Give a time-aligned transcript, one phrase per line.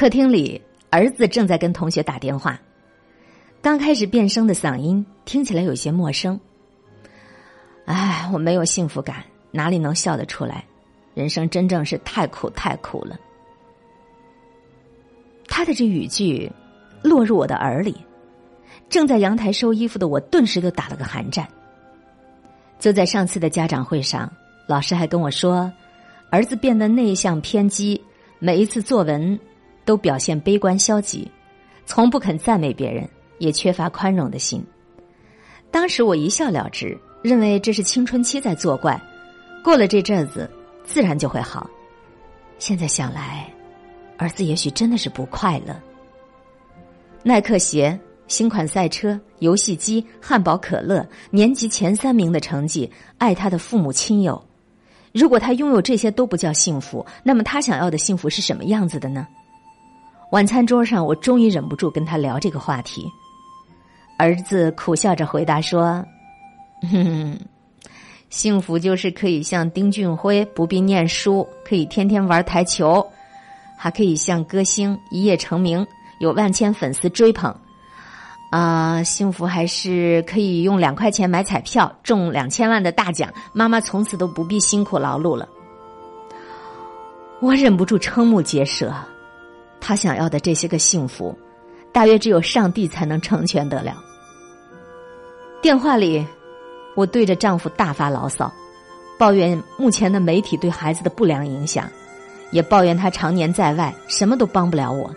[0.00, 2.58] 客厅里，儿子正在跟同学打电话。
[3.60, 6.40] 刚开始变声的嗓音听起来有些陌生。
[7.84, 10.64] 唉，我没有幸福感，哪里能笑得出来？
[11.12, 13.20] 人生真正是太苦太苦了。
[15.46, 16.50] 他的这语句
[17.02, 17.94] 落入我的耳里，
[18.88, 21.46] 正在阳台收衣服的我顿时就打了个寒战。
[22.78, 24.32] 就在上次的家长会上，
[24.66, 25.70] 老师还跟我说，
[26.30, 28.02] 儿子变得内向偏激，
[28.38, 29.38] 每一次作文
[29.90, 31.28] 都表现悲观消极，
[31.84, 33.08] 从不肯赞美别人。
[33.40, 34.62] 也缺乏宽容的心。
[35.70, 39.00] 当时我一笑了之，认为这是青春期在作怪，
[39.64, 40.48] 过了这阵子
[40.84, 41.68] 自然就会好。
[42.58, 43.50] 现在想来，
[44.18, 45.74] 儿子也许真的是不快乐。
[47.22, 47.98] 耐克鞋、
[48.28, 54.40] 新款赛车、游戏机、汉堡、可乐，年级前三名的成绩，爱他的父母亲友。
[55.12, 59.26] 如果他拥有这些都不叫幸福，那么他想要的幸福是什么样子的呢？
[60.30, 63.10] 晚餐桌上，我终于忍不住跟他聊这个话题。
[64.16, 66.04] 儿子苦笑着回答说
[66.88, 67.36] ：“哼，
[68.30, 73.04] 幸福就是可以像丁俊晖不必念书，可以天天玩台球，
[73.76, 75.84] 还可以像歌星一夜成名，
[76.20, 77.52] 有万千粉丝追捧。
[78.52, 85.48] 啊，幸福还是可以用两块钱买彩票中两千万的大奖，妈妈从此都不必辛苦劳碌了。”
[87.40, 88.94] 我忍不住瞠目结舌，
[89.80, 91.36] 他想要的这些个幸福，
[91.90, 93.96] 大约只有上帝才能成全得了。
[95.62, 96.24] 电话里，
[96.94, 98.52] 我对着丈夫大发牢骚，
[99.18, 101.88] 抱怨目前的媒体对孩子的不良影响，
[102.50, 105.10] 也抱怨他常年在外，什么都帮不了我。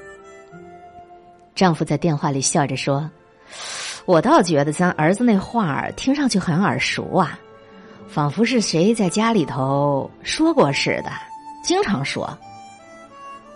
[1.55, 3.09] 丈夫在电话里笑着说
[4.05, 7.39] ：“我倒觉得咱儿子那话儿听上去很耳熟啊，
[8.07, 11.11] 仿佛是谁在家里头说过似的，
[11.63, 12.37] 经常说。”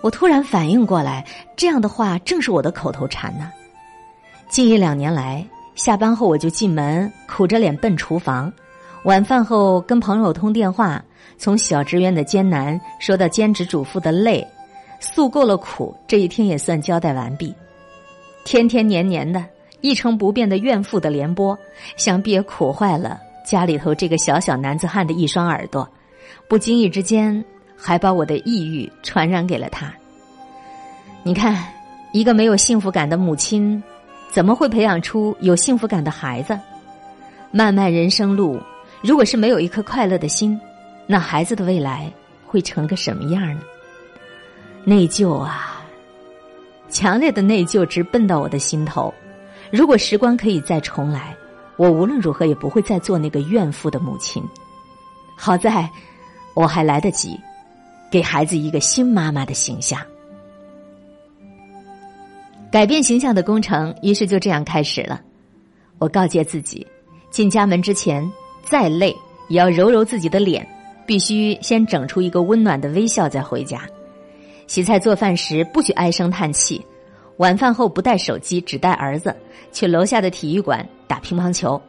[0.07, 1.25] 我突然反应过来，
[1.57, 3.51] 这样的话正是我的口头禅呢。
[4.47, 5.45] 近一两年来。
[5.75, 8.51] 下班后我就进门，苦着脸奔厨房。
[9.03, 11.03] 晚饭后跟朋友通电话，
[11.37, 14.47] 从小职员的艰难说到兼职主妇的累，
[14.99, 17.53] 诉够了苦，这一天也算交代完毕。
[18.43, 19.45] 天天年年的
[19.81, 21.55] 一成不变的怨妇的联播，
[21.97, 25.87] 想必也苦坏了家里头这个小小男子汉的一双耳朵，
[26.47, 27.43] 不经意之间
[27.77, 29.93] 还把我的抑郁传染给了他。
[31.23, 31.63] 你看，
[32.11, 33.81] 一个没有幸福感的母亲。
[34.29, 36.59] 怎么会培养出有幸福感的孩子？
[37.49, 38.61] 漫漫人生路，
[39.01, 40.59] 如果是没有一颗快乐的心，
[41.07, 42.11] 那孩子的未来
[42.45, 43.61] 会成个什么样呢？
[44.83, 45.81] 内疚啊，
[46.89, 49.13] 强烈的内疚直奔到我的心头。
[49.71, 51.33] 如果时光可以再重来，
[51.77, 54.43] 我无论如何也不会再做那个怨妇的母亲。
[55.37, 55.89] 好在，
[56.53, 57.39] 我还来得及，
[58.09, 59.99] 给孩子一个新妈妈的形象。
[62.71, 65.21] 改变形象的工程，于是就这样开始了。
[65.99, 66.85] 我告诫自己，
[67.31, 68.29] 进家门之前，
[68.65, 69.15] 再累
[69.47, 70.67] 也要揉揉自己的脸，
[71.05, 73.81] 必须先整出一个温暖的微笑再回家。
[74.67, 76.85] 洗菜做饭时不许唉声叹气。
[77.37, 79.35] 晚饭后不带手机，只带儿子
[79.71, 81.79] 去楼下的体育馆打乒乓球。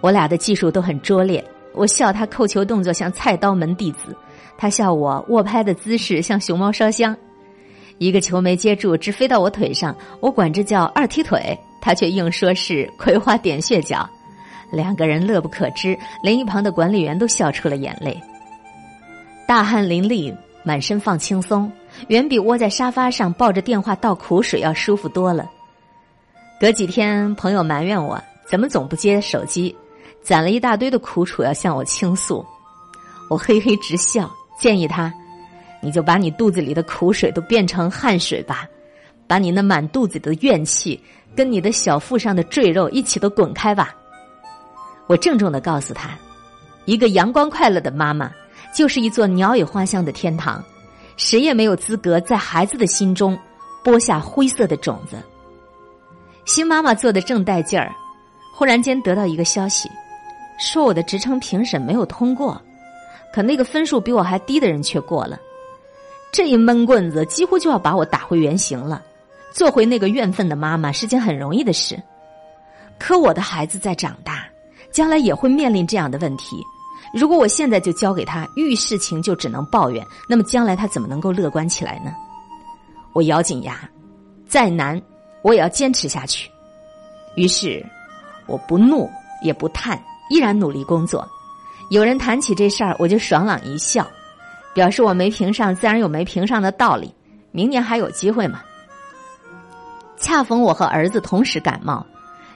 [0.00, 1.42] 我俩的技术都很拙劣，
[1.72, 4.14] 我笑他扣球动作像菜刀门弟子，
[4.56, 7.16] 他笑我握拍的姿势像熊猫烧香。
[7.98, 14.08] 一个球没接住，直飞到我腿上，我管这叫二踢腿，他却硬说是葵花点穴脚，
[14.70, 18.20] 两个人乐不可支，连一旁的管理员都笑出了眼泪。
[19.48, 21.72] 大汗淋漓，满身放轻松，
[22.08, 25.48] 远比窝在沙发上抱着电话倒苦水要舒服多了。
[26.60, 29.74] 隔几天，朋友埋怨我怎么总不接手机，
[30.22, 32.44] 攒了一大堆的苦楚要向我倾诉，
[33.28, 35.12] 我嘿嘿直笑，建议他。
[35.80, 38.66] 你就把你肚子里的苦水都变成汗水吧，
[39.26, 41.00] 把你那满肚子的怨气
[41.34, 43.94] 跟你的小腹上的赘肉一起都滚开吧。
[45.06, 46.10] 我郑重的告诉他，
[46.86, 48.30] 一个阳光快乐的妈妈
[48.74, 50.64] 就是一座鸟语花香的天堂，
[51.16, 53.38] 谁也没有资格在孩子的心中
[53.84, 55.16] 播下灰色的种子。
[56.44, 57.94] 新妈妈做的正带劲儿，
[58.52, 59.88] 忽然间得到一个消息，
[60.58, 62.60] 说我的职称评审没有通过，
[63.36, 65.38] 可那个分数比我还低的人却过了。
[66.32, 69.02] 这一闷棍子几乎就要把我打回原形了，
[69.52, 72.02] 做回那个怨愤的妈妈是件很容易的事。
[72.98, 74.46] 可我的孩子在长大，
[74.90, 76.64] 将来也会面临这样的问题。
[77.12, 82.14] 如果我现在就交给他，遇事情就只能抱怨，那么将来他怎么能够乐观起来呢？
[83.12, 83.86] 我咬紧牙，
[84.48, 84.98] 再难
[85.42, 86.50] 我也要坚持下去。
[87.34, 87.84] 于是，
[88.46, 89.10] 我不怒
[89.42, 91.28] 也不叹，依然努力工作。
[91.88, 94.06] 有人谈起这事儿，我就爽朗一笑。
[94.74, 97.14] 表示我没评上，自然有没评上的道理。
[97.50, 98.60] 明年还有机会嘛。
[100.18, 102.04] 恰逢我和儿子同时感冒，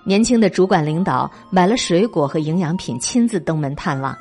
[0.05, 4.15] 年轻的主管领导买了水果和营养品，亲自登门探望。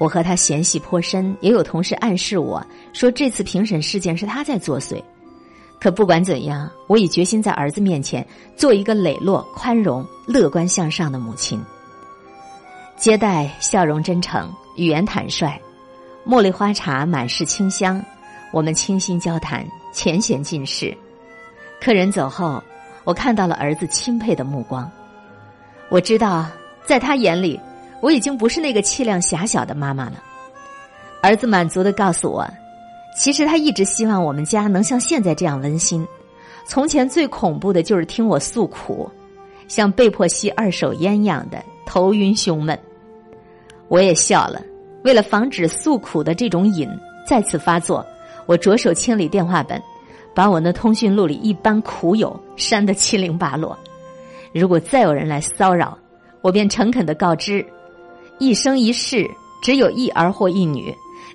[0.00, 5.00] 我和他嫌隙颇深，也有同事暗示我说这次评审事件是他在作祟。
[5.80, 8.26] 可不管怎样，我已决心在儿子面前
[8.56, 11.60] 做一个磊落、宽容、乐观向上的母亲。
[13.02, 15.60] 接待笑容真诚，语言坦率，
[16.24, 18.00] 茉莉花茶满是清香，
[18.52, 20.96] 我们倾心交谈，浅显尽释。
[21.80, 22.62] 客人走后，
[23.02, 24.88] 我看到了儿子钦佩的目光。
[25.88, 26.46] 我知道，
[26.86, 27.58] 在他眼里，
[28.00, 30.22] 我已经不是那个气量狭小的妈妈了。
[31.22, 32.48] 儿子满足的告诉我，
[33.18, 36.06] 其实他一直希望我们家能像现在这样温馨。
[36.64, 39.10] 从前最恐怖的就是听我诉苦，
[39.66, 42.78] 像被迫吸二手烟一样的头晕胸闷。
[43.92, 44.58] 我也笑了，
[45.04, 46.88] 为了防止诉苦的这种瘾
[47.28, 48.02] 再次发作，
[48.46, 49.80] 我着手清理电话本。
[50.34, 53.78] 把我那通讯录里一般苦友删得七零八落。
[54.50, 55.98] 如果再有人来骚扰，
[56.40, 57.62] 我便诚恳的告知：
[58.38, 59.30] 一生一世
[59.62, 60.90] 只有一儿或一女，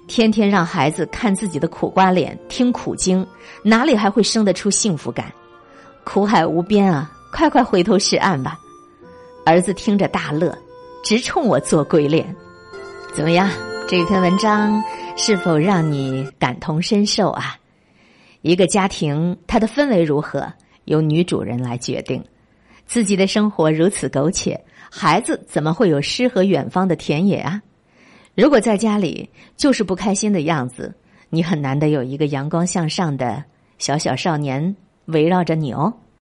[0.07, 3.23] 天天让孩子看自己的苦瓜脸、听苦经，
[3.61, 5.31] 哪里还会生得出幸福感？
[6.03, 7.11] 苦海无边啊！
[7.31, 8.57] 快快回头是岸吧！
[9.45, 10.57] 儿子听着大乐，
[11.03, 12.35] 直冲我做鬼脸。
[13.17, 13.49] 怎么样？
[13.87, 14.79] 这篇文章
[15.17, 17.57] 是否让你感同身受啊？
[18.43, 20.53] 一个家庭，它的氛围如何，
[20.85, 22.23] 由女主人来决定。
[22.85, 27.59] 自己的生活如此苟且，孩子怎么会有诗和远方的田野啊？
[28.35, 30.93] 如果在家里就是不开心的样子，
[31.31, 33.43] 你很难得有一个阳光向上的
[33.79, 34.75] 小小少年
[35.05, 35.91] 围绕着你哦。